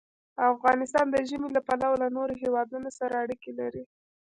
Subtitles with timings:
[0.53, 3.83] افغانستان د ژمی له پلوه له نورو هېوادونو سره اړیکې لري.